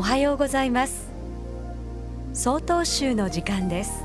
[0.00, 1.10] おはようございます。
[2.32, 4.02] 総統集の時間です。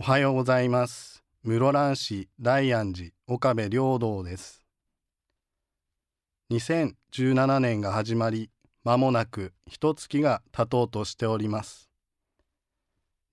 [0.00, 1.22] おはようございます。
[1.44, 4.66] 室蘭市大安寺岡部良道です。
[6.50, 8.50] 2017年が始まり
[8.84, 11.90] 間もなく一月が経とうとしております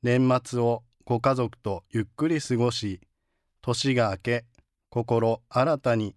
[0.04, 3.02] 年末をご家族とゆっくり過ごし
[3.62, 4.46] 年が明け
[4.90, 6.16] 心新たに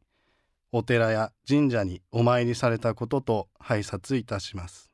[0.72, 4.90] お寺や神社にお参りされたことと拝察いたします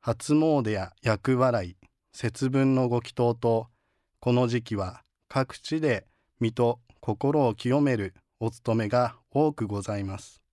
[0.00, 1.76] 初詣や厄払い
[2.12, 3.66] 節分のご祈祷と
[4.20, 6.06] この時期は各地で
[6.40, 10.45] 身と心を清めるお勤めが多くございます。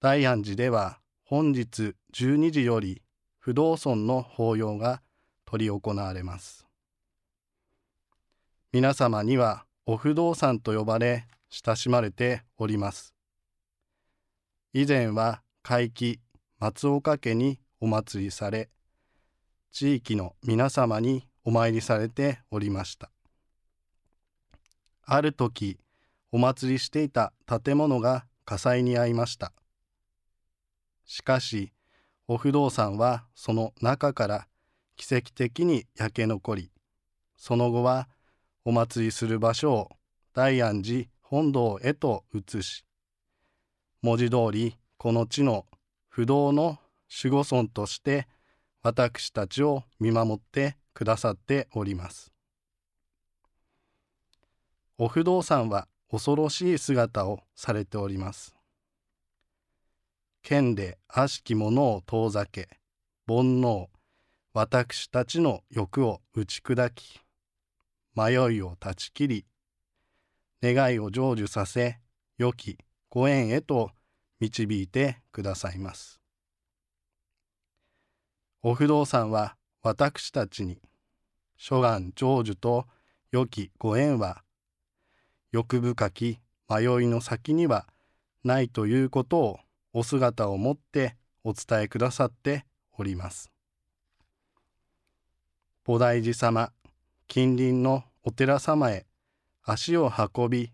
[0.00, 3.02] 大安寺では本日12時より
[3.40, 5.02] 不動尊の法要が
[5.50, 6.68] 執り行われます。
[8.72, 13.12] 皆様にはお不動産と呼ばれ親しまれております。
[14.72, 16.20] 以前は会期
[16.60, 18.68] 松岡家にお祭りされ、
[19.72, 23.10] 地域の皆様にお参りされておりました。
[25.02, 25.80] ある時、
[26.30, 29.52] お祭りしていた建物が火災に遭いました。
[31.08, 31.72] しかし、
[32.28, 34.46] お不動産はその中から
[34.96, 36.70] 奇跡的に焼け残り、
[37.36, 38.08] その後は
[38.66, 39.90] お祭りする場所を
[40.34, 42.84] 大安寺本堂へと移し、
[44.02, 45.64] 文字通りこの地の
[46.10, 46.78] 不動の
[47.24, 48.28] 守護村として
[48.82, 52.34] 私たちを見守ってくださっております。
[54.98, 58.57] お不動産は恐ろしい姿をされております。
[60.48, 62.70] 剣で悪しき者を遠ざけ、
[63.26, 63.88] 煩悩、
[64.54, 67.20] 私たちの欲を打ち砕き、
[68.16, 69.44] 迷いを断ち切り、
[70.62, 71.98] 願いを成就させ、
[72.38, 72.78] 良き
[73.10, 73.90] ご縁へと
[74.40, 76.18] 導いてくださいます。
[78.62, 80.80] お不動産は私たちに、
[81.58, 82.86] 諸願成就と
[83.32, 84.42] 良きご縁は
[85.52, 86.38] 欲深き
[86.70, 87.84] 迷いの先には
[88.44, 89.60] ないということを
[89.98, 92.64] お姿をもってお伝えくださって
[92.96, 93.50] おります。
[95.84, 96.72] 菩提寺様、
[97.26, 99.06] 近隣のお寺様へ
[99.64, 100.72] 足を運び、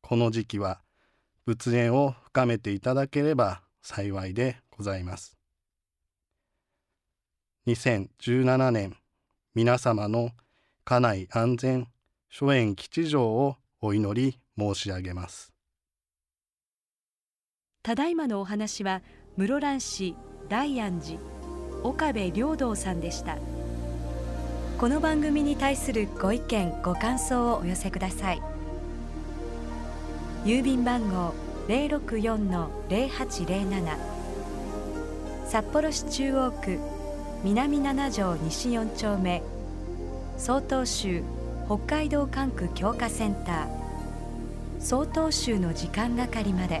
[0.00, 0.80] この時期は
[1.44, 5.36] 仏縁を深めていただければ幸いでございます。
[7.66, 8.96] 2017年、
[9.56, 10.30] 皆様の
[10.84, 11.88] 家内安全、
[12.30, 15.51] 諸縁吉祥をお祈り申し上げます
[17.82, 19.02] ただいまのお話は
[19.36, 20.14] 室蘭市
[20.48, 21.18] 大安寺
[21.82, 23.38] 岡部良道さんでした。
[24.78, 28.42] この番組に対するご意見ご感想をお寄せください。
[30.44, 31.34] 郵便番号
[31.66, 33.96] 064-0807
[35.44, 36.78] 札幌市中央区
[37.42, 39.42] 南七条西4丁目。
[40.38, 41.24] 曹洞州
[41.66, 43.68] 北海道管区強化センター。
[44.78, 46.80] 曹洞州の時間係まで。